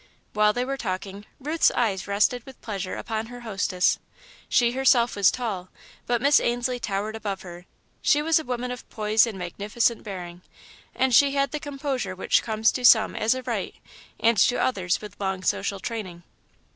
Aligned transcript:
While 0.33 0.51
they 0.51 0.65
were 0.65 0.77
talking, 0.77 1.27
Ruth's 1.39 1.69
eyes 1.69 2.07
rested 2.07 2.43
with 2.43 2.59
pleasure 2.63 2.95
upon 2.95 3.27
her 3.27 3.41
hostess. 3.41 3.99
She 4.49 4.71
herself 4.71 5.15
was 5.15 5.29
tall, 5.29 5.69
but 6.07 6.23
Miss 6.23 6.39
Ainslie 6.39 6.79
towered 6.79 7.15
above 7.15 7.43
her. 7.43 7.67
She 8.01 8.19
was 8.23 8.39
a 8.39 8.43
woman 8.43 8.71
of 8.71 8.89
poise 8.89 9.27
and 9.27 9.37
magnificent 9.37 10.01
bearing, 10.03 10.41
and 10.95 11.13
she 11.13 11.35
had 11.35 11.51
the 11.51 11.59
composure 11.59 12.15
which 12.15 12.41
comes 12.41 12.71
to 12.71 12.83
some 12.83 13.15
as 13.15 13.35
a 13.35 13.43
right 13.43 13.75
and 14.19 14.37
to 14.39 14.55
others 14.59 15.01
with 15.01 15.15
long 15.19 15.43
social 15.43 15.79
training. 15.79 16.23